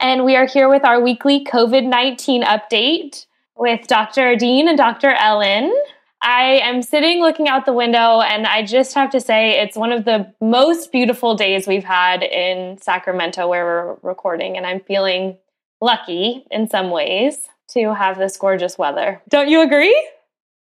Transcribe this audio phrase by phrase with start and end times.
[0.00, 3.26] and we are here with our weekly COVID 19 update
[3.56, 4.36] with Dr.
[4.36, 5.10] Dean and Dr.
[5.10, 5.74] Ellen.
[6.20, 9.92] I am sitting looking out the window, and I just have to say it's one
[9.92, 15.36] of the most beautiful days we've had in Sacramento where we're recording, and I'm feeling
[15.80, 19.22] lucky in some ways to have this gorgeous weather.
[19.28, 20.10] Don't you agree?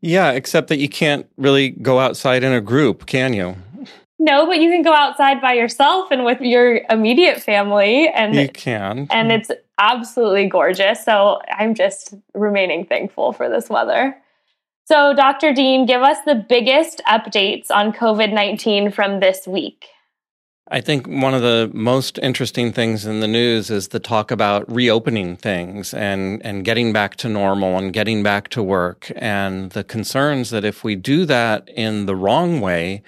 [0.02, 3.56] Yeah, except that you can't really go outside in a group, can you?
[4.20, 8.50] No, but you can go outside by yourself and with your immediate family and you
[8.50, 9.08] can.
[9.10, 11.04] And it's absolutely gorgeous.
[11.04, 14.18] So I'm just remaining thankful for this weather.
[14.86, 15.54] So, Dr.
[15.54, 19.86] Dean, give us the biggest updates on COVID 19 from this week.
[20.72, 24.72] I think one of the most interesting things in the news is the talk about
[24.72, 29.84] reopening things and, and getting back to normal and getting back to work and the
[29.84, 33.02] concerns that if we do that in the wrong way,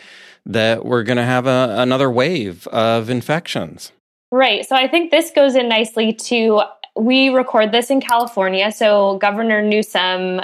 [0.45, 3.91] that we're going to have a, another wave of infections.
[4.31, 4.65] Right.
[4.65, 6.63] So I think this goes in nicely to
[6.95, 8.71] we record this in California.
[8.71, 10.41] So Governor Newsom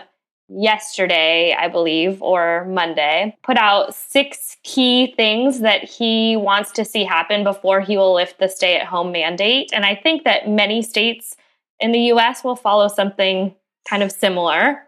[0.50, 7.04] yesterday, I believe, or Monday, put out six key things that he wants to see
[7.04, 9.72] happen before he will lift the stay at home mandate.
[9.74, 11.36] And I think that many states
[11.80, 13.54] in the US will follow something
[13.88, 14.84] kind of similar.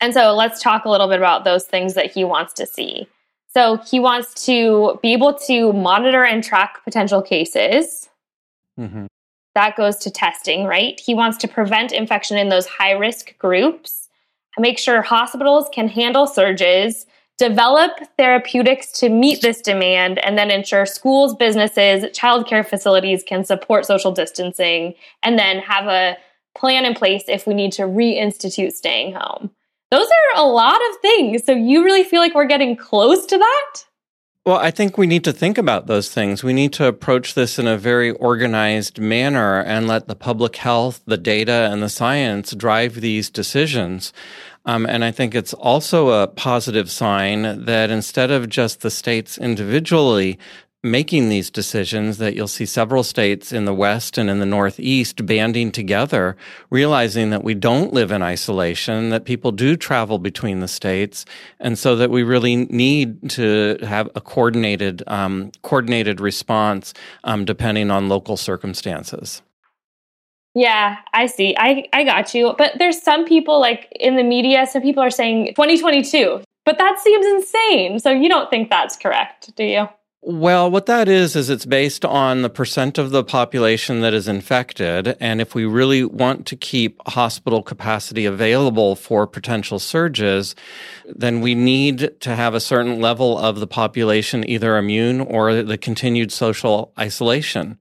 [0.00, 3.08] And so let's talk a little bit about those things that he wants to see.
[3.54, 8.08] So he wants to be able to monitor and track potential cases.
[8.78, 9.06] Mm-hmm.
[9.54, 10.98] That goes to testing, right?
[10.98, 14.08] He wants to prevent infection in those high risk groups,
[14.58, 17.06] make sure hospitals can handle surges,
[17.38, 23.86] develop therapeutics to meet this demand, and then ensure schools, businesses, childcare facilities can support
[23.86, 26.16] social distancing, and then have a
[26.56, 29.50] plan in place if we need to reinstitute staying home.
[29.90, 31.44] Those are a lot of things.
[31.44, 33.84] So you really feel like we're getting close to that?
[34.46, 36.44] Well, I think we need to think about those things.
[36.44, 41.00] We need to approach this in a very organized manner and let the public health,
[41.06, 44.12] the data, and the science drive these decisions.
[44.66, 49.38] Um, and I think it's also a positive sign that instead of just the states
[49.38, 50.38] individually
[50.84, 55.24] making these decisions that you'll see several states in the West and in the Northeast
[55.24, 56.36] banding together,
[56.68, 61.24] realizing that we don't live in isolation, that people do travel between the states,
[61.58, 66.92] and so that we really need to have a coordinated, um, coordinated response
[67.24, 69.40] um, depending on local circumstances.
[70.54, 71.56] Yeah, I see.
[71.58, 72.54] I, I got you.
[72.56, 77.00] But there's some people like in the media, some people are saying 2022, but that
[77.00, 77.98] seems insane.
[77.98, 79.88] So you don't think that's correct, do you?
[80.26, 84.26] Well, what that is, is it's based on the percent of the population that is
[84.26, 85.18] infected.
[85.20, 90.54] And if we really want to keep hospital capacity available for potential surges,
[91.04, 95.76] then we need to have a certain level of the population either immune or the
[95.76, 97.78] continued social isolation.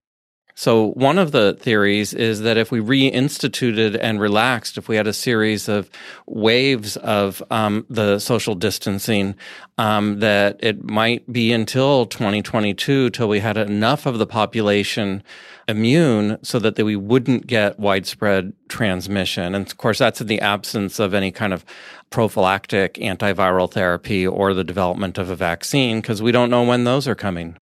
[0.55, 5.07] So, one of the theories is that if we reinstituted and relaxed, if we had
[5.07, 5.89] a series of
[6.27, 9.35] waves of um, the social distancing,
[9.79, 15.23] um, that it might be until 2022 till we had enough of the population
[15.67, 19.55] immune so that we wouldn't get widespread transmission.
[19.55, 21.65] And of course, that's in the absence of any kind of
[22.09, 27.07] prophylactic antiviral therapy or the development of a vaccine because we don't know when those
[27.07, 27.57] are coming.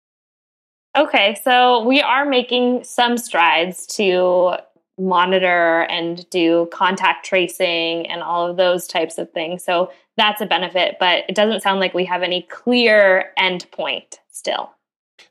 [0.98, 4.56] Okay, so we are making some strides to
[4.98, 9.64] monitor and do contact tracing and all of those types of things.
[9.64, 14.72] So that's a benefit, but it doesn't sound like we have any clear endpoint still.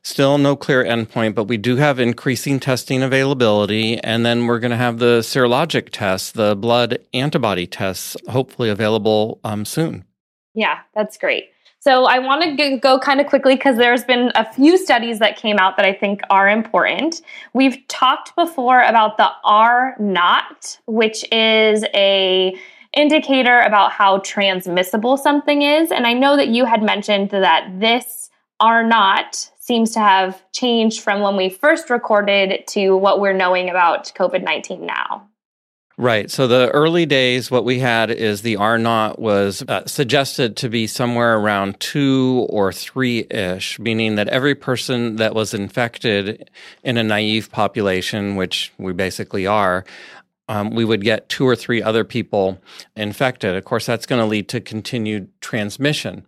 [0.01, 3.99] Still no clear endpoint, but we do have increasing testing availability.
[3.99, 9.39] And then we're going to have the serologic tests, the blood antibody tests, hopefully available
[9.43, 10.05] um, soon.
[10.53, 11.49] Yeah, that's great.
[11.81, 15.37] So I want to go kind of quickly because there's been a few studies that
[15.37, 17.21] came out that I think are important.
[17.53, 22.53] We've talked before about the R naught, which is a
[22.93, 25.89] indicator about how transmissible something is.
[25.91, 28.29] And I know that you had mentioned that this
[28.59, 33.69] R naught seems to have changed from when we first recorded to what we're knowing
[33.69, 35.29] about COVID 19 now.
[35.99, 36.31] Right.
[36.31, 40.69] So the early days, what we had is the R naught was uh, suggested to
[40.69, 46.49] be somewhere around two or three ish, meaning that every person that was infected
[46.85, 49.83] in a naive population, which we basically are,
[50.47, 52.61] um, we would get two or three other people
[52.95, 53.57] infected.
[53.57, 56.25] Of course, that's going to lead to continued transmission.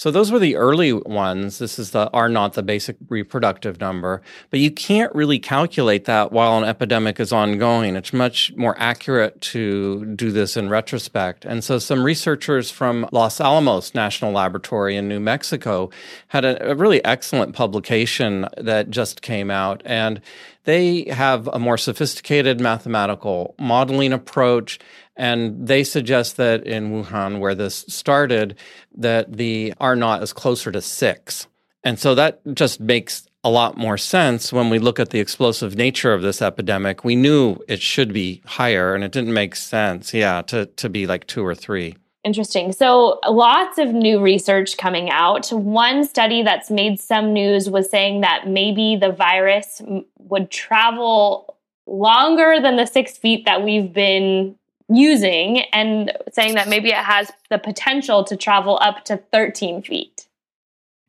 [0.00, 1.58] So those were the early ones.
[1.58, 4.22] This is the R naught, the basic reproductive number.
[4.48, 7.96] But you can't really calculate that while an epidemic is ongoing.
[7.96, 11.44] It's much more accurate to do this in retrospect.
[11.44, 15.90] And so some researchers from Los Alamos National Laboratory in New Mexico
[16.28, 19.82] had a, a really excellent publication that just came out.
[19.84, 20.22] And
[20.64, 24.78] they have a more sophisticated mathematical modeling approach
[25.16, 28.56] and they suggest that in Wuhan, where this started,
[28.96, 31.46] that the R naught is closer to six.
[31.84, 35.76] And so that just makes a lot more sense when we look at the explosive
[35.76, 37.04] nature of this epidemic.
[37.04, 41.06] We knew it should be higher, and it didn't make sense, yeah, to, to be
[41.06, 41.96] like two or three.
[42.22, 42.72] Interesting.
[42.72, 45.48] So, lots of new research coming out.
[45.48, 49.80] One study that's made some news was saying that maybe the virus
[50.18, 51.56] would travel
[51.86, 54.54] longer than the six feet that we've been
[54.90, 60.26] using and saying that maybe it has the potential to travel up to 13 feet.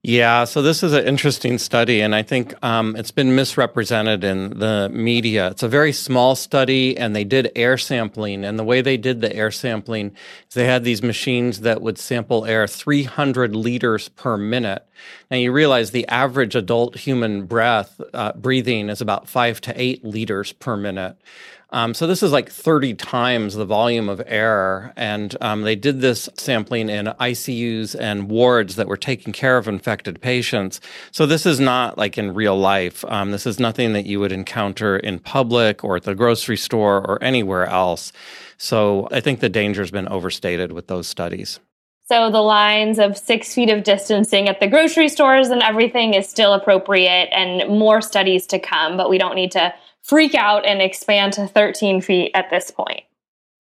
[0.04, 4.58] Yeah, so this is an interesting study, and I think um, it's been misrepresented in
[4.58, 5.52] the media.
[5.52, 8.44] It's a very small study, and they did air sampling.
[8.44, 10.16] And the way they did the air sampling
[10.48, 14.88] is they had these machines that would sample air 300 liters per minute.
[15.30, 20.04] Now, you realize the average adult human breath uh, breathing is about five to eight
[20.04, 21.16] liters per minute.
[21.74, 24.94] Um, so this is like 30 times the volume of air.
[24.98, 29.68] And um, they did this sampling in ICUs and wards that were taking care of
[29.68, 30.82] infected patients.
[31.12, 33.06] So this is not like in real life.
[33.06, 36.98] Um, this is nothing that you would encounter in public or at the grocery store
[36.98, 38.12] or anywhere else.
[38.58, 41.60] So I think the danger has been overstated with those studies.
[42.12, 46.28] So the lines of six feet of distancing at the grocery stores and everything is
[46.28, 50.82] still appropriate and more studies to come, but we don't need to freak out and
[50.82, 53.04] expand to 13 feet at this point.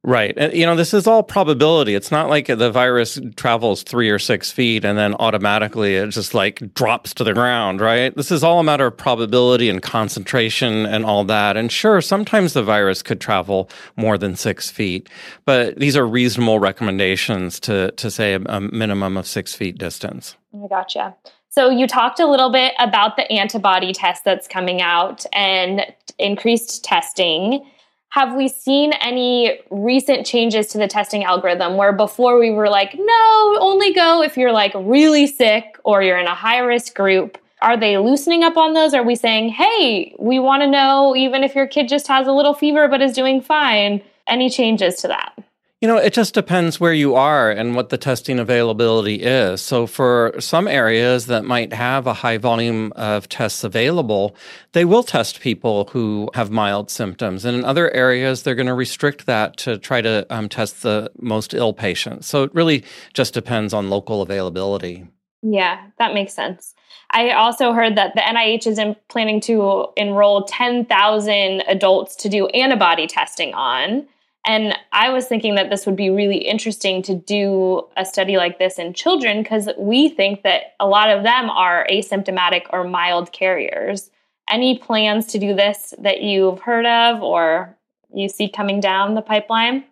[0.03, 0.35] Right.
[0.51, 1.93] You know, this is all probability.
[1.93, 6.33] It's not like the virus travels three or six feet and then automatically it just
[6.33, 8.15] like drops to the ground, right?
[8.15, 11.55] This is all a matter of probability and concentration and all that.
[11.55, 15.07] And sure, sometimes the virus could travel more than six feet,
[15.45, 20.35] but these are reasonable recommendations to, to say a, a minimum of six feet distance.
[20.51, 21.15] I gotcha.
[21.51, 25.85] So you talked a little bit about the antibody test that's coming out and
[26.17, 27.69] increased testing.
[28.11, 32.95] Have we seen any recent changes to the testing algorithm where before we were like,
[32.97, 37.37] no, only go if you're like really sick or you're in a high risk group?
[37.61, 38.93] Are they loosening up on those?
[38.93, 42.31] Are we saying, hey, we want to know even if your kid just has a
[42.31, 44.01] little fever but is doing fine?
[44.25, 45.33] Any changes to that?
[45.81, 49.63] You know, it just depends where you are and what the testing availability is.
[49.63, 54.35] So, for some areas that might have a high volume of tests available,
[54.73, 57.45] they will test people who have mild symptoms.
[57.45, 61.11] And in other areas, they're going to restrict that to try to um, test the
[61.19, 62.27] most ill patients.
[62.27, 62.83] So, it really
[63.15, 65.07] just depends on local availability.
[65.41, 66.75] Yeah, that makes sense.
[67.09, 72.45] I also heard that the NIH is in planning to enroll 10,000 adults to do
[72.49, 74.07] antibody testing on.
[74.45, 78.57] And I was thinking that this would be really interesting to do a study like
[78.57, 83.31] this in children because we think that a lot of them are asymptomatic or mild
[83.31, 84.09] carriers.
[84.49, 87.77] Any plans to do this that you've heard of or
[88.13, 89.85] you see coming down the pipeline?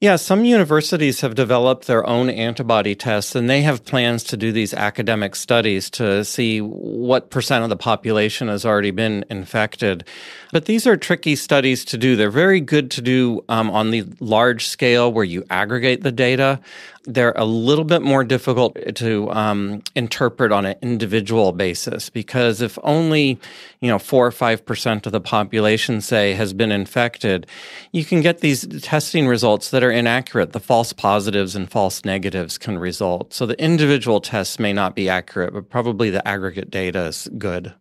[0.00, 4.52] Yeah, some universities have developed their own antibody tests and they have plans to do
[4.52, 10.04] these academic studies to see what percent of the population has already been infected.
[10.52, 12.14] But these are tricky studies to do.
[12.14, 16.60] They're very good to do um, on the large scale where you aggregate the data
[17.08, 22.78] they're a little bit more difficult to um, interpret on an individual basis because if
[22.82, 23.38] only
[23.80, 27.46] you know four or five percent of the population say has been infected
[27.92, 32.58] you can get these testing results that are inaccurate the false positives and false negatives
[32.58, 37.06] can result so the individual tests may not be accurate but probably the aggregate data
[37.06, 37.74] is good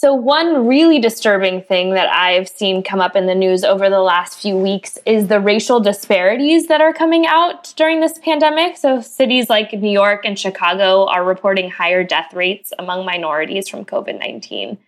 [0.00, 3.98] so, one really disturbing thing that I've seen come up in the news over the
[3.98, 8.76] last few weeks is the racial disparities that are coming out during this pandemic.
[8.76, 13.84] So, cities like New York and Chicago are reporting higher death rates among minorities from
[13.84, 14.78] COVID 19.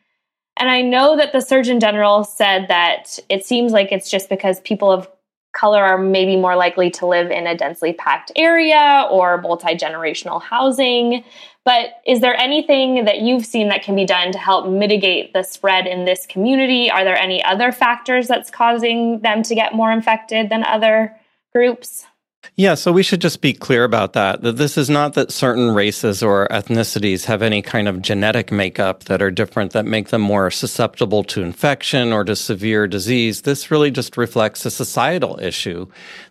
[0.58, 4.60] And I know that the Surgeon General said that it seems like it's just because
[4.60, 5.08] people of
[5.52, 10.42] color are maybe more likely to live in a densely packed area or multi generational
[10.42, 11.24] housing.
[11.64, 15.42] But is there anything that you've seen that can be done to help mitigate the
[15.42, 16.90] spread in this community?
[16.90, 21.16] Are there any other factors that's causing them to get more infected than other
[21.52, 22.06] groups?
[22.56, 24.42] Yeah, so we should just be clear about that.
[24.42, 29.04] That this is not that certain races or ethnicities have any kind of genetic makeup
[29.04, 33.42] that are different that make them more susceptible to infection or to severe disease.
[33.42, 35.86] This really just reflects a societal issue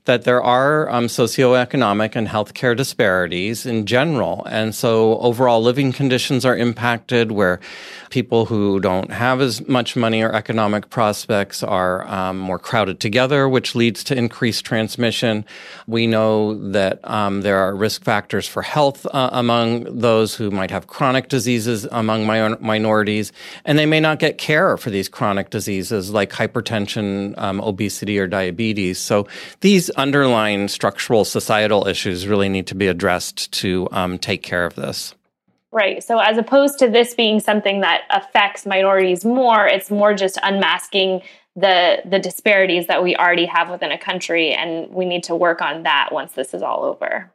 [0.06, 4.44] that there are um, socioeconomic and healthcare disparities in general.
[4.46, 7.60] And so overall living conditions are impacted where
[8.10, 13.48] people who don't have as much money or economic prospects are um, more crowded together,
[13.48, 15.46] which leads to increased transmission.
[15.86, 20.72] We know that um, there are risk factors for health uh, among those who might
[20.72, 23.32] have chronic diseases among mi- minorities,
[23.66, 28.28] and they may not get care for these chronic diseases like hypertension, um, obesity, or
[28.28, 29.00] diabetes.
[29.00, 29.28] So
[29.62, 34.76] these underlying structural societal issues really need to be addressed to um, take care of
[34.76, 35.16] this.
[35.72, 36.04] Right.
[36.04, 41.22] So, as opposed to this being something that affects minorities more, it's more just unmasking
[41.56, 45.62] the the disparities that we already have within a country, and we need to work
[45.62, 47.32] on that once this is all over.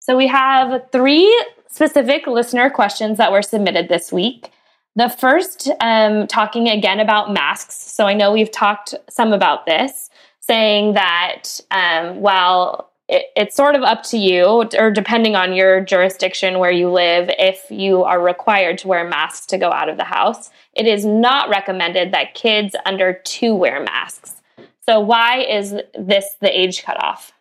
[0.00, 4.50] So, we have three specific listener questions that were submitted this week.
[4.96, 7.74] The first, um, talking again about masks.
[7.74, 10.08] So, I know we've talked some about this
[10.40, 15.80] saying that um, while it, it's sort of up to you, or depending on your
[15.80, 19.96] jurisdiction where you live, if you are required to wear masks to go out of
[19.96, 24.36] the house, it is not recommended that kids under two wear masks.
[24.86, 27.32] So, why is this the age cutoff?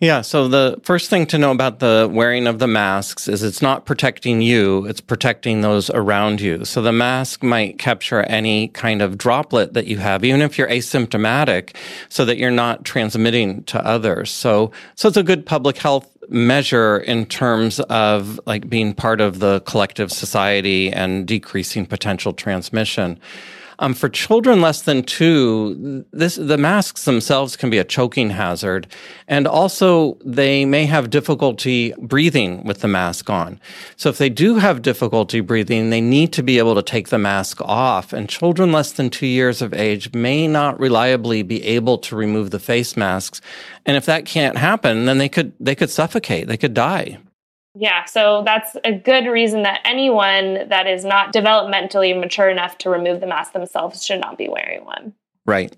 [0.00, 0.20] Yeah.
[0.20, 3.86] So the first thing to know about the wearing of the masks is it's not
[3.86, 6.64] protecting you, it's protecting those around you.
[6.64, 10.68] So the mask might capture any kind of droplet that you have, even if you're
[10.68, 11.74] asymptomatic,
[12.08, 14.30] so that you're not transmitting to others.
[14.30, 19.38] So, so it's a good public health measure in terms of like being part of
[19.40, 23.18] the collective society and decreasing potential transmission.
[23.80, 28.88] Um, for children less than two, this the masks themselves can be a choking hazard,
[29.28, 33.60] and also they may have difficulty breathing with the mask on.
[33.96, 37.18] So if they do have difficulty breathing, they need to be able to take the
[37.18, 38.12] mask off.
[38.12, 42.50] And children less than two years of age may not reliably be able to remove
[42.50, 43.40] the face masks.
[43.86, 47.18] And if that can't happen, then they could they could suffocate, they could die.
[47.80, 52.90] Yeah, so that's a good reason that anyone that is not developmentally mature enough to
[52.90, 55.14] remove the mask themselves should not be wearing one.
[55.46, 55.74] Right.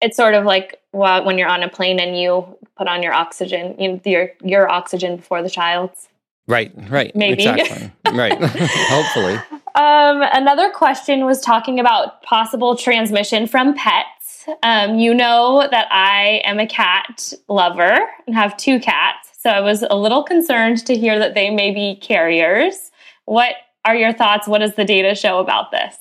[0.00, 3.12] It's sort of like well, when you're on a plane and you put on your
[3.12, 6.08] oxygen, you know, your your oxygen before the child's.
[6.48, 7.14] Right, right.
[7.14, 7.46] Maybe.
[7.46, 7.92] Exactly.
[8.12, 8.36] right.
[8.42, 9.34] Hopefully.
[9.76, 14.48] Um, another question was talking about possible transmission from pets.
[14.64, 19.27] Um, you know that I am a cat lover and have two cats.
[19.38, 22.90] So I was a little concerned to hear that they may be carriers.
[23.24, 23.54] What
[23.84, 24.48] are your thoughts?
[24.48, 25.96] What does the data show about this?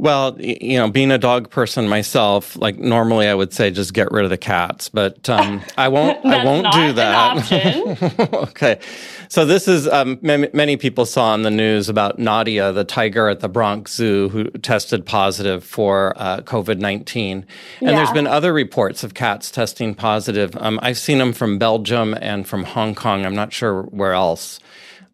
[0.00, 4.10] Well, you know, being a dog person myself, like normally I would say just get
[4.10, 6.24] rid of the cats, but um, I won't.
[6.24, 8.32] I won't do that.
[8.48, 8.80] okay,
[9.28, 13.40] so this is um, many people saw in the news about Nadia, the tiger at
[13.40, 17.44] the Bronx Zoo, who tested positive for uh, COVID nineteen,
[17.80, 17.96] and yeah.
[17.96, 20.56] there's been other reports of cats testing positive.
[20.56, 23.26] Um, I've seen them from Belgium and from Hong Kong.
[23.26, 24.60] I'm not sure where else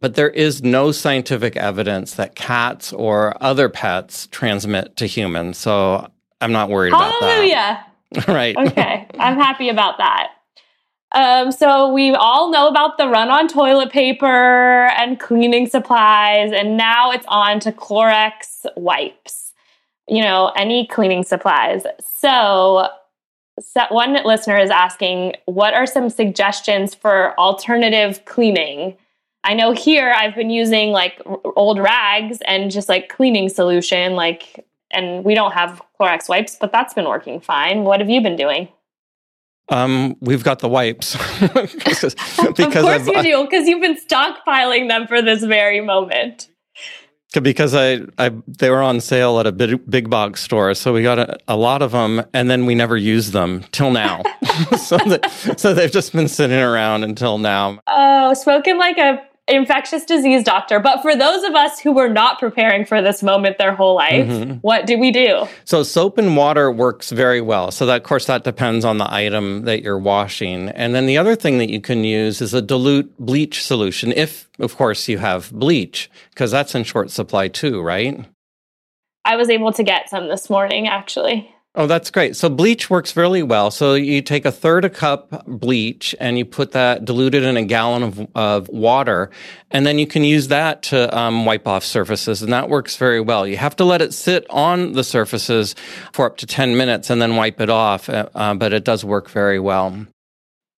[0.00, 5.59] but there is no scientific evidence that cats or other pets transmit to humans.
[5.59, 6.11] So
[6.41, 7.17] I'm not worried Hallelujah.
[7.17, 8.26] about that.
[8.26, 8.26] Hallelujah.
[8.29, 8.57] right.
[8.57, 9.07] Okay.
[9.19, 10.29] I'm happy about that.
[11.12, 16.76] Um, so we all know about the run on toilet paper and cleaning supplies, and
[16.76, 19.53] now it's on to Clorox wipes.
[20.09, 21.83] You know, any cleaning supplies.
[22.05, 22.88] So,
[23.59, 28.97] so one listener is asking, what are some suggestions for alternative cleaning?
[29.47, 34.67] I know here I've been using like old rags and just like cleaning solution, like,
[34.91, 37.85] and we don't have Clorox wipes, but that's been working fine.
[37.85, 38.69] What have you been doing?
[39.69, 42.15] Um, we've got the wipes because,
[42.57, 46.49] because of course I've, you do because you've been stockpiling them for this very moment.
[47.41, 51.03] Because I, I, they were on sale at a big, big box store, so we
[51.03, 54.23] got a, a lot of them, and then we never used them till now.
[54.79, 57.79] so, the, so they've just been sitting around until now.
[57.88, 60.81] Oh, spoken like a infectious disease doctor.
[60.81, 64.26] But for those of us who were not preparing for this moment their whole life,
[64.26, 64.55] mm-hmm.
[64.55, 65.47] what do we do?
[65.65, 67.71] So soap and water works very well.
[67.71, 70.69] So that, of course, that depends on the item that you're washing.
[70.71, 74.12] And then the other thing that you can use is a dilute bleach solution.
[74.12, 78.25] If, of course, you have bleach, because that's in short supply too, right?
[79.25, 81.53] I was able to get some this morning, actually.
[81.78, 82.37] Oh, that's great.
[82.37, 83.71] So bleach works really well.
[83.71, 87.64] So you take a third a cup bleach and you put that diluted in a
[87.64, 89.30] gallon of, of water,
[89.71, 93.21] and then you can use that to um, wipe off surfaces, and that works very
[93.21, 93.47] well.
[93.47, 95.75] You have to let it sit on the surfaces
[96.12, 99.04] for up to 10 minutes and then wipe it off, uh, uh but it does
[99.04, 100.06] work very well.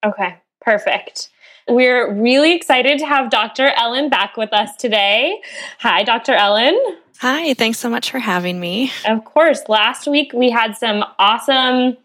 [0.04, 0.36] Okay.
[0.60, 1.30] Perfect.
[1.68, 3.72] We're really excited to have Dr.
[3.76, 5.40] Ellen back with us today.
[5.78, 6.32] Hi, Dr.
[6.34, 6.78] Ellen.
[7.20, 8.92] Hi, thanks so much for having me.
[9.04, 9.62] Of course.
[9.68, 11.96] Last week we had some awesome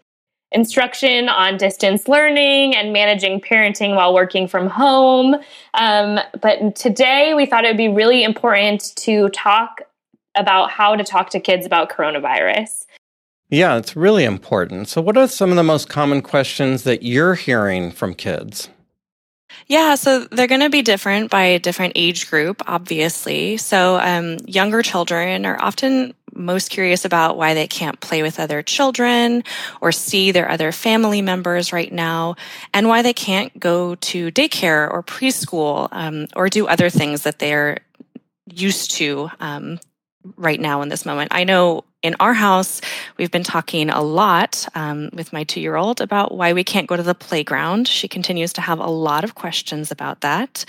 [0.50, 5.36] instruction on distance learning and managing parenting while working from home.
[5.74, 9.82] Um, but today we thought it would be really important to talk
[10.34, 12.86] about how to talk to kids about coronavirus.
[13.50, 14.88] Yeah, it's really important.
[14.88, 18.68] So, what are some of the most common questions that you're hearing from kids?
[19.66, 23.56] Yeah, so they're going to be different by a different age group, obviously.
[23.56, 28.62] So, um, younger children are often most curious about why they can't play with other
[28.62, 29.44] children
[29.80, 32.36] or see their other family members right now,
[32.72, 37.38] and why they can't go to daycare or preschool um, or do other things that
[37.38, 37.78] they're
[38.52, 39.78] used to um,
[40.36, 41.32] right now in this moment.
[41.32, 42.82] I know in our house,
[43.16, 46.86] we've been talking a lot um, with my two year old about why we can't
[46.86, 47.88] go to the playground.
[47.88, 50.66] She continues to have a lot of questions about that.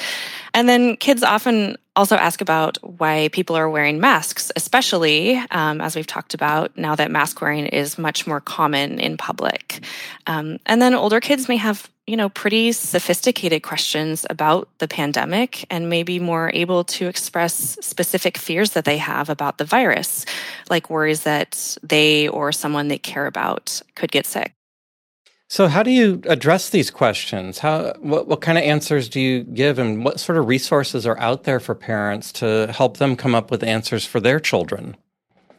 [0.54, 5.96] And then kids often also ask about why people are wearing masks, especially um, as
[5.96, 9.84] we've talked about now that mask wearing is much more common in public.
[10.28, 15.66] Um, and then older kids may have you know, pretty sophisticated questions about the pandemic
[15.72, 20.24] and maybe more able to express specific fears that they have about the virus,
[20.70, 24.54] like worries that they or someone they care about could get sick.
[25.48, 27.60] So, how do you address these questions?
[27.60, 31.18] How, what, what kind of answers do you give, and what sort of resources are
[31.20, 34.98] out there for parents to help them come up with answers for their children?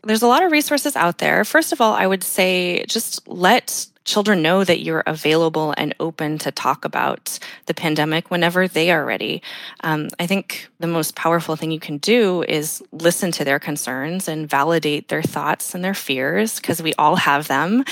[0.02, 1.44] There's a lot of resources out there.
[1.44, 6.38] First of all, I would say just let children know that you're available and open
[6.38, 9.42] to talk about the pandemic whenever they are ready.
[9.82, 14.28] Um, I think the most powerful thing you can do is listen to their concerns
[14.28, 17.84] and validate their thoughts and their fears, because we all have them,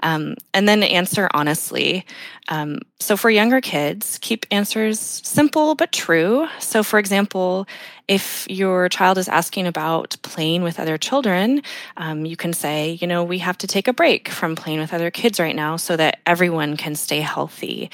[0.00, 2.06] um, and then answer honestly.
[2.48, 6.46] Um, so for younger kids, keep answers simple but true.
[6.60, 7.66] So, for example,
[8.08, 11.62] if your child is asking about playing with other children,
[11.96, 14.94] um, you can say, you know, we have to take a break from playing with
[14.94, 17.90] other kids right now so that everyone can stay healthy.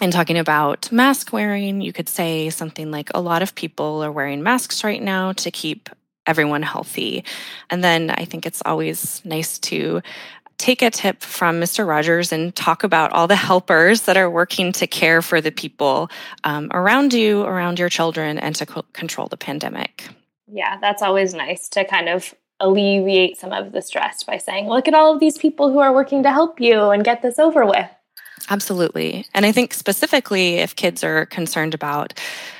[0.00, 4.12] And talking about mask wearing, you could say something like, a lot of people are
[4.12, 5.88] wearing masks right now to keep
[6.24, 7.24] everyone healthy.
[7.70, 10.02] And then I think it's always nice to
[10.58, 11.86] take a tip from Mr.
[11.86, 16.10] Rogers and talk about all the helpers that are working to care for the people
[16.44, 20.08] um, around you, around your children, and to co- control the pandemic.
[20.50, 24.88] Yeah, that's always nice to kind of alleviate some of the stress by saying, look
[24.88, 27.64] at all of these people who are working to help you and get this over
[27.64, 27.88] with.
[28.48, 29.26] Absolutely.
[29.34, 32.14] And I think specifically if kids are concerned about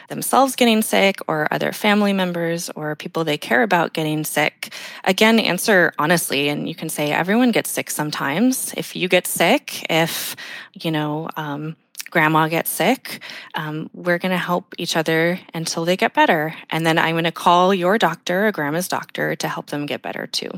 [0.08, 4.72] themselves getting sick or other family members or people they care about getting sick,
[5.04, 6.48] again, answer honestly.
[6.48, 8.72] And you can say, everyone gets sick sometimes.
[8.76, 10.36] If you get sick, if,
[10.72, 11.76] you know, um,
[12.10, 13.20] grandma gets sick,
[13.54, 16.54] um, we're going to help each other until they get better.
[16.70, 20.02] And then I'm going to call your doctor, or grandma's doctor, to help them get
[20.02, 20.50] better too.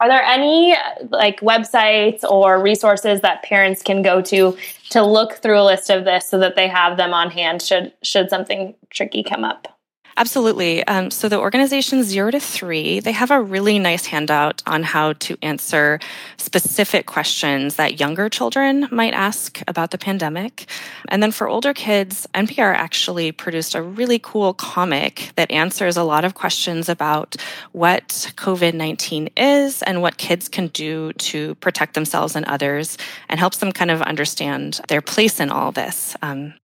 [0.00, 0.76] Are there any
[1.10, 4.56] like websites or resources that parents can go to
[4.90, 7.92] to look through a list of this so that they have them on hand should
[8.02, 9.75] should something tricky come up?
[10.18, 10.82] Absolutely.
[10.86, 15.12] Um, so the organization Zero to Three, they have a really nice handout on how
[15.12, 16.00] to answer
[16.38, 20.70] specific questions that younger children might ask about the pandemic.
[21.08, 26.02] And then for older kids, NPR actually produced a really cool comic that answers a
[26.02, 27.36] lot of questions about
[27.72, 32.96] what COVID 19 is and what kids can do to protect themselves and others
[33.28, 36.16] and helps them kind of understand their place in all this.
[36.22, 36.54] Um,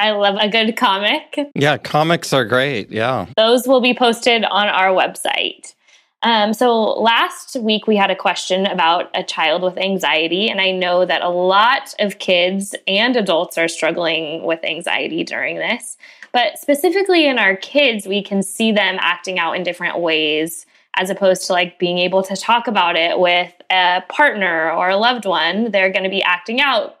[0.00, 1.38] I love a good comic.
[1.54, 2.90] Yeah, comics are great.
[2.90, 3.26] Yeah.
[3.36, 5.74] Those will be posted on our website.
[6.22, 10.70] Um, so last week we had a question about a child with anxiety, and I
[10.70, 15.98] know that a lot of kids and adults are struggling with anxiety during this.
[16.32, 21.10] But specifically in our kids, we can see them acting out in different ways as
[21.10, 25.26] opposed to like being able to talk about it with a partner or a loved
[25.26, 25.70] one.
[25.70, 26.99] They're going to be acting out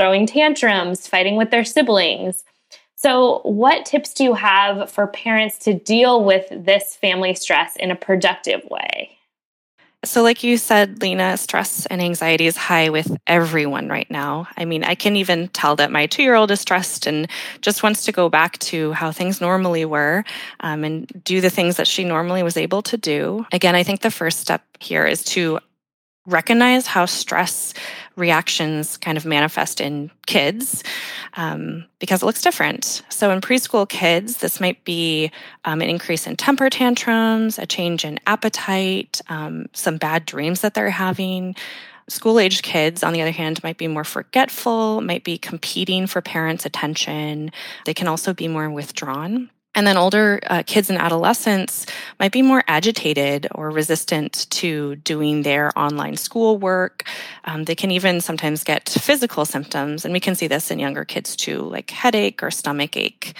[0.00, 2.42] throwing tantrums, fighting with their siblings.
[2.96, 7.90] So, what tips do you have for parents to deal with this family stress in
[7.90, 9.18] a productive way?
[10.02, 14.48] So, like you said, Lena, stress and anxiety is high with everyone right now.
[14.56, 17.28] I mean, I can even tell that my two year old is stressed and
[17.60, 20.24] just wants to go back to how things normally were
[20.60, 23.44] um, and do the things that she normally was able to do.
[23.52, 25.58] Again, I think the first step here is to
[26.26, 27.74] recognize how stress
[28.20, 30.84] reactions kind of manifest in kids
[31.34, 33.02] um, because it looks different.
[33.08, 35.32] So, in preschool kids, this might be
[35.64, 40.74] um, an increase in temper tantrums, a change in appetite, um, some bad dreams that
[40.74, 41.56] they're having.
[42.08, 46.20] School aged kids, on the other hand, might be more forgetful, might be competing for
[46.20, 47.52] parents' attention.
[47.86, 49.48] They can also be more withdrawn.
[49.80, 51.86] And then older uh, kids and adolescents
[52.18, 57.04] might be more agitated or resistant to doing their online schoolwork.
[57.46, 61.06] Um, they can even sometimes get physical symptoms, and we can see this in younger
[61.06, 63.34] kids too, like headache or stomach ache.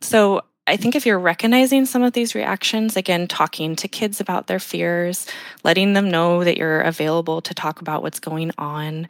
[0.00, 4.48] So I think if you're recognizing some of these reactions, again, talking to kids about
[4.48, 5.28] their fears,
[5.62, 9.06] letting them know that you're available to talk about what's going on.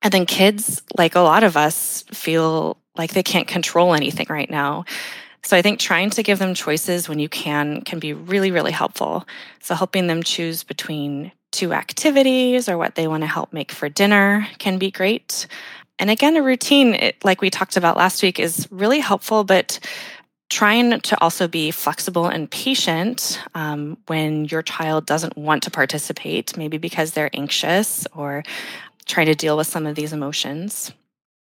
[0.00, 4.48] And then kids, like a lot of us, feel like they can't control anything right
[4.48, 4.84] now.
[5.44, 8.72] So I think trying to give them choices when you can can be really, really
[8.72, 9.26] helpful.
[9.60, 13.88] So helping them choose between two activities or what they want to help make for
[13.88, 15.46] dinner can be great.
[15.98, 19.78] And again, a routine, it, like we talked about last week, is really helpful, but
[20.50, 26.56] trying to also be flexible and patient um, when your child doesn't want to participate,
[26.56, 28.42] maybe because they're anxious or
[29.06, 30.92] trying to deal with some of these emotions.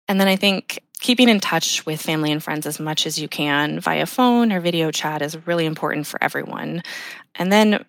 [0.09, 3.29] And then I think keeping in touch with family and friends as much as you
[3.29, 6.83] can via phone or video chat is really important for everyone.
[7.35, 7.85] And then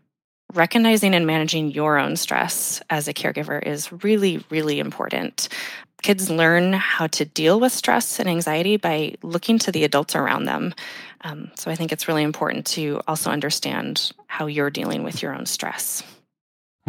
[0.54, 5.50] recognizing and managing your own stress as a caregiver is really, really important.
[6.02, 10.46] Kids learn how to deal with stress and anxiety by looking to the adults around
[10.46, 10.74] them.
[11.22, 15.36] Um, so I think it's really important to also understand how you're dealing with your
[15.36, 16.04] own stress.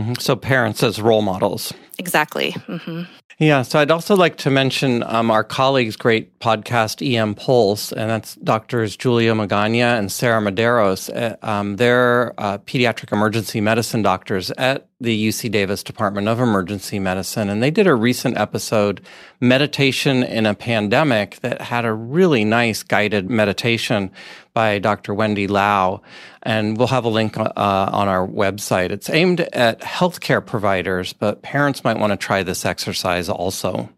[0.01, 0.15] Mm-hmm.
[0.19, 1.73] So, parents as role models.
[1.99, 2.53] Exactly.
[2.53, 3.03] Mm-hmm.
[3.41, 8.11] Yeah, so I'd also like to mention um, our colleagues' great podcast, EM Pulse, and
[8.11, 11.09] that's doctors Julia Magana and Sarah Medeiros.
[11.09, 16.99] Uh, um, they're uh, pediatric emergency medicine doctors at the UC Davis Department of Emergency
[16.99, 19.01] Medicine, and they did a recent episode,
[19.41, 24.11] Meditation in a Pandemic, that had a really nice guided meditation
[24.53, 25.15] by Dr.
[25.15, 26.03] Wendy Lau.
[26.43, 28.91] And we'll have a link uh, on our website.
[28.91, 33.89] It's aimed at healthcare providers, but parents might want to try this exercise also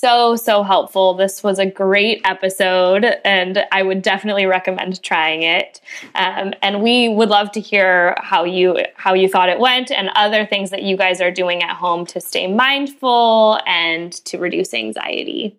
[0.00, 1.12] so, so helpful.
[1.12, 5.82] This was a great episode, and I would definitely recommend trying it.
[6.14, 10.08] Um, and we would love to hear how you how you thought it went, and
[10.14, 14.72] other things that you guys are doing at home to stay mindful and to reduce
[14.72, 15.58] anxiety.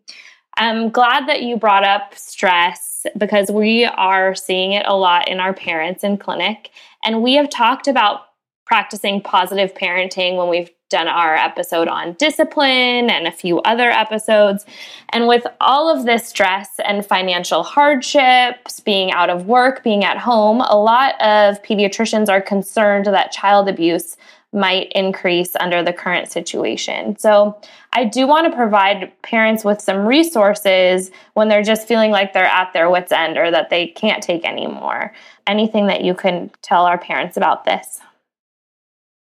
[0.57, 5.39] I'm glad that you brought up stress because we are seeing it a lot in
[5.39, 6.71] our parents in clinic,
[7.03, 8.21] and we have talked about
[8.65, 14.65] practicing positive parenting when we've done our episode on discipline and a few other episodes.
[15.09, 20.17] And with all of this stress and financial hardships, being out of work, being at
[20.17, 24.17] home, a lot of pediatricians are concerned that child abuse
[24.53, 27.17] might increase under the current situation.
[27.17, 27.57] So,
[27.93, 32.45] I do want to provide parents with some resources when they're just feeling like they're
[32.45, 35.13] at their wits' end or that they can't take anymore.
[35.45, 37.99] Anything that you can tell our parents about this?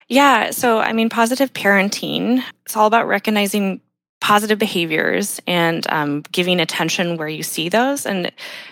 [0.07, 0.51] Yeah.
[0.51, 3.81] So, I mean, positive parenting, it's all about recognizing
[4.21, 8.05] positive behaviors and um, giving attention where you see those.
[8.05, 8.31] And,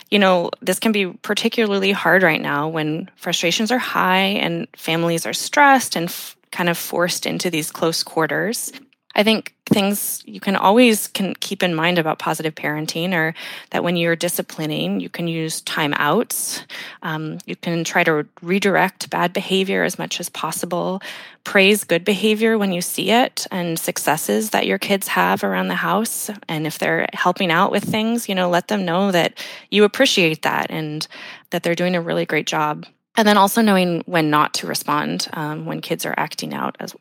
[0.09, 5.25] you know, this can be particularly hard right now when frustrations are high and families
[5.25, 8.71] are stressed and f- kind of forced into these close quarters.
[9.15, 13.33] I think things you can always can keep in mind about positive parenting are
[13.71, 16.63] that when you're disciplining, you can use timeouts.
[17.01, 21.01] Um, you can try to redirect bad behavior as much as possible.
[21.45, 25.75] Praise good behavior when you see it and successes that your kids have around the
[25.75, 26.29] house.
[26.49, 30.41] And if they're helping out with things, you know, let them know that you appreciate
[30.41, 31.07] that and
[31.51, 32.85] that they're doing a really great job.
[33.17, 36.93] And then also knowing when not to respond um, when kids are acting out as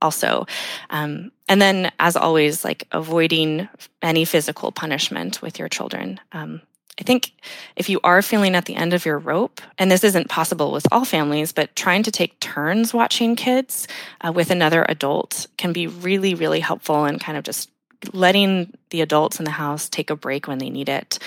[0.00, 0.46] also.
[0.90, 3.68] Um, and then, as always, like avoiding
[4.02, 6.20] any physical punishment with your children.
[6.32, 6.60] Um,
[6.98, 7.32] I think
[7.76, 10.86] if you are feeling at the end of your rope, and this isn't possible with
[10.90, 13.86] all families, but trying to take turns watching kids
[14.22, 17.70] uh, with another adult can be really, really helpful and kind of just
[18.12, 21.18] letting the adults in the house take a break when they need it.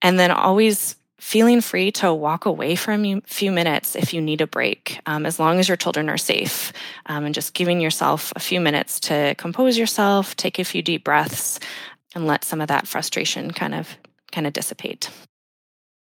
[0.00, 4.40] And then always feeling free to walk away for a few minutes if you need
[4.40, 6.72] a break, um, as long as your children are safe,
[7.06, 11.04] um, and just giving yourself a few minutes to compose yourself, take a few deep
[11.04, 11.60] breaths,
[12.16, 13.96] and let some of that frustration kind of
[14.32, 15.10] kind of dissipate.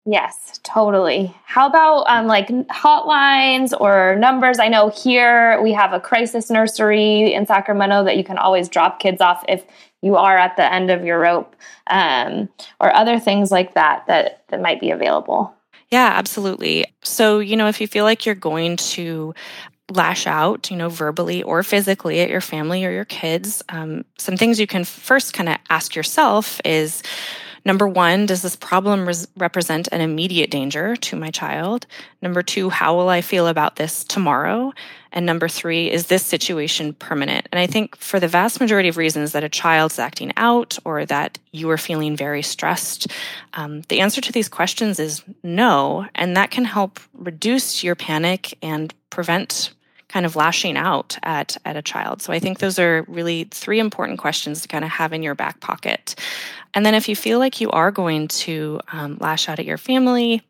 [0.04, 1.34] Yes, totally.
[1.46, 4.58] How about um, like hotlines or numbers?
[4.58, 9.00] I know here we have a crisis nursery in Sacramento that you can always drop
[9.00, 9.64] kids off if
[10.06, 11.56] you are at the end of your rope,
[11.88, 12.48] um,
[12.80, 15.52] or other things like that that that might be available.
[15.90, 16.86] Yeah, absolutely.
[17.02, 19.34] So, you know, if you feel like you're going to
[19.92, 24.36] lash out, you know, verbally or physically at your family or your kids, um, some
[24.36, 27.02] things you can first kind of ask yourself is
[27.66, 31.84] Number one, does this problem res- represent an immediate danger to my child?
[32.22, 34.72] Number two, how will I feel about this tomorrow?
[35.10, 37.48] And number three, is this situation permanent?
[37.50, 41.04] And I think for the vast majority of reasons that a child's acting out or
[41.06, 43.08] that you are feeling very stressed,
[43.54, 46.06] um, the answer to these questions is no.
[46.14, 49.72] And that can help reduce your panic and prevent
[50.08, 52.22] kind of lashing out at, at a child.
[52.22, 55.34] So I think those are really three important questions to kind of have in your
[55.34, 56.14] back pocket.
[56.74, 59.78] And then if you feel like you are going to um, lash out at your
[59.78, 60.42] family,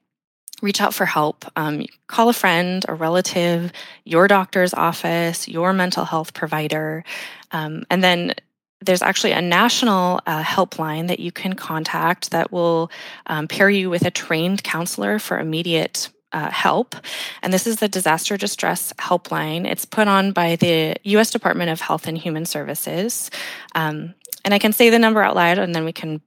[0.62, 1.44] reach out for help.
[1.56, 3.72] Um, call a friend, a relative,
[4.04, 7.04] your doctor's office, your mental health provider.
[7.52, 8.34] Um, and then
[8.80, 12.90] there's actually a national uh, helpline that you can contact that will
[13.26, 16.96] um, pair you with a trained counselor for immediate uh, help.
[17.42, 19.66] And this is the Disaster Distress Helpline.
[19.66, 21.30] It's put on by the U.S.
[21.30, 23.30] Department of Health and Human Services.
[23.74, 26.20] Um, and I can say the number out loud and then we can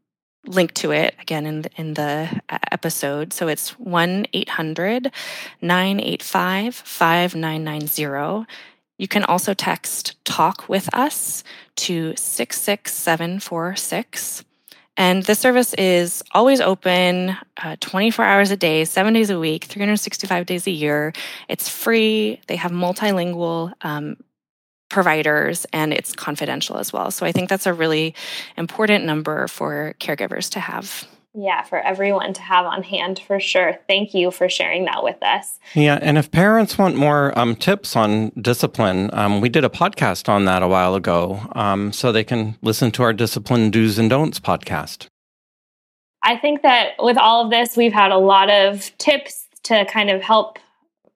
[0.46, 3.34] link to it again in the, in the episode.
[3.34, 5.12] So it's 1 800
[5.62, 8.48] 985 5990.
[8.98, 11.46] You can also text talk with us
[11.78, 14.44] to 66746.
[15.00, 19.64] And this service is always open uh, 24 hours a day, seven days a week,
[19.64, 21.14] 365 days a year.
[21.48, 22.42] It's free.
[22.48, 24.18] They have multilingual um,
[24.90, 27.12] providers and it's confidential as well.
[27.12, 28.14] So I think that's a really
[28.58, 31.08] important number for caregivers to have.
[31.36, 33.78] Yeah, for everyone to have on hand for sure.
[33.88, 35.60] Thank you for sharing that with us.
[35.76, 40.28] Yeah, and if parents want more um, tips on discipline, um, we did a podcast
[40.28, 44.10] on that a while ago, um, so they can listen to our Discipline Do's and
[44.10, 45.08] Don'ts podcast.
[46.24, 50.10] I think that with all of this, we've had a lot of tips to kind
[50.10, 50.58] of help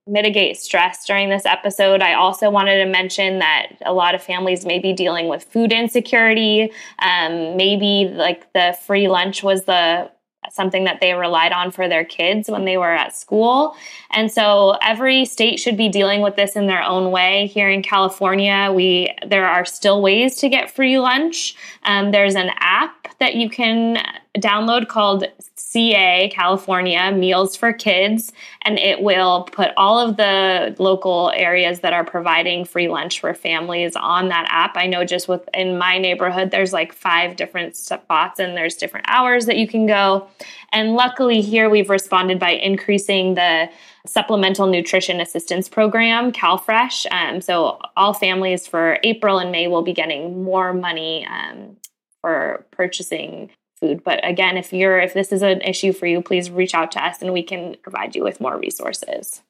[0.08, 2.02] mitigate stress during this episode.
[2.02, 5.72] I also wanted to mention that a lot of families may be dealing with food
[5.72, 6.72] insecurity.
[7.00, 10.12] Um, maybe like the free lunch was the
[10.52, 13.76] something that they relied on for their kids when they were at school.
[14.12, 17.48] And so every state should be dealing with this in their own way.
[17.48, 21.56] Here in California, we there are still ways to get free lunch.
[21.84, 24.04] Um, there's an app that you can
[24.38, 25.26] download called
[25.74, 28.32] CA California Meals for Kids,
[28.62, 33.34] and it will put all of the local areas that are providing free lunch for
[33.34, 34.78] families on that app.
[34.78, 39.48] I know just within my neighborhood, there's like five different spots, and there's different hours
[39.48, 40.28] that you can go.
[40.72, 43.68] And luckily, here we've responded by increasing the
[44.06, 47.08] supplemental nutrition assistance program, CalFresh.
[47.12, 51.78] Um, so all families for April and May will be getting more money um,
[52.22, 53.50] for purchasing
[53.84, 54.04] food.
[54.04, 57.06] But again, if you're if this is an issue for you, please reach out to
[57.06, 59.42] us and we can provide you with more resources.